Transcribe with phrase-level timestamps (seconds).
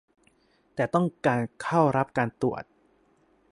[0.75, 2.63] แต่ต้องการเข้ารับการตรวจ